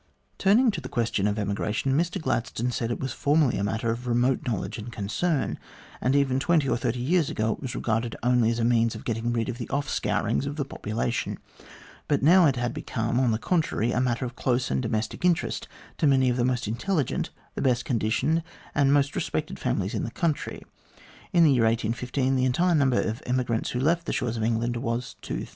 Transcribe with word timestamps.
Turning 0.39 0.71
to 0.71 0.81
the 0.81 0.89
question 0.89 1.27
of 1.27 1.37
emigration, 1.37 1.95
Mr 1.95 2.19
Gladstone 2.19 2.71
said 2.71 2.89
it 2.89 2.99
was 2.99 3.13
formerly 3.13 3.59
a 3.59 3.63
matter 3.63 3.91
of 3.91 4.07
remote 4.07 4.41
knowledge 4.47 4.79
and 4.79 4.91
concern, 4.91 5.59
and 6.01 6.15
even 6.15 6.39
twenty 6.39 6.67
or 6.67 6.75
thirty 6.75 6.97
years 6.99 7.29
ago 7.29 7.51
it 7.51 7.61
was 7.61 7.75
regarded 7.75 8.15
only 8.23 8.49
as 8.49 8.57
a 8.57 8.63
means 8.63 8.95
of 8.95 9.05
getting 9.05 9.31
rid 9.31 9.47
of 9.47 9.59
the 9.59 9.69
off 9.69 9.87
scourings 9.87 10.47
of 10.47 10.55
the 10.55 10.65
population, 10.65 11.37
but 12.07 12.23
now 12.23 12.47
it 12.47 12.55
had 12.55 12.73
become, 12.73 13.19
on 13.19 13.29
the 13.29 13.37
contrary, 13.37 13.91
a 13.91 14.01
matter 14.01 14.25
of 14.25 14.35
close 14.35 14.71
and 14.71 14.81
domestic 14.81 15.23
interest 15.23 15.67
to 15.99 16.07
many 16.07 16.31
of 16.31 16.37
the 16.37 16.43
most 16.43 16.67
intelligent, 16.67 17.29
the 17.53 17.61
best 17.61 17.85
conditioned 17.85 18.41
and 18.73 18.91
most 18.91 19.15
respected 19.15 19.59
families 19.59 19.93
in 19.93 20.03
the 20.03 20.09
country. 20.09 20.63
In 21.31 21.43
the 21.43 21.51
year 21.51 21.65
1815, 21.65 22.35
the 22.37 22.45
entire 22.45 22.73
number 22.73 22.99
of 22.99 23.21
emigrants 23.27 23.69
who 23.69 23.79
left 23.79 24.07
the 24.07 24.13
shores 24.13 24.35
of 24.35 24.41
England 24.43 24.77
was 24.77 25.15
2000. 25.21 25.49